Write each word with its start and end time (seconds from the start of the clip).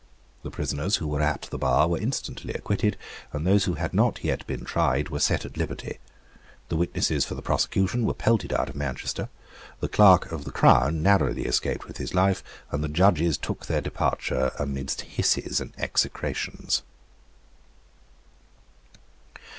The 0.41 0.49
prisoners 0.49 0.95
who 0.95 1.05
were 1.07 1.21
at 1.21 1.43
the 1.51 1.59
bar 1.59 1.87
were 1.87 1.99
instantly 1.99 2.55
acquitted; 2.55 2.97
those 3.35 3.65
who 3.65 3.75
had 3.75 3.93
not 3.93 4.23
yet 4.23 4.47
been 4.47 4.65
tried 4.65 5.09
were 5.09 5.19
set 5.19 5.45
at 5.45 5.57
liberty; 5.57 5.99
the 6.69 6.75
witnesses 6.75 7.23
for 7.23 7.35
the 7.35 7.43
prosecution 7.43 8.03
were 8.03 8.15
pelted 8.15 8.51
out 8.51 8.67
of 8.67 8.73
Manchester; 8.75 9.29
the 9.79 9.87
Clerk 9.87 10.31
of 10.31 10.43
the 10.43 10.49
Crown 10.51 11.03
narrowly 11.03 11.43
escaped 11.45 11.85
with 11.87 11.99
life; 12.15 12.43
and 12.71 12.83
the 12.83 12.87
judges 12.87 13.37
took 13.37 13.67
their 13.67 13.79
departure 13.81 14.51
amidst 14.57 15.01
hisses 15.01 15.61
and 15.61 15.71
execrations. 15.77 16.81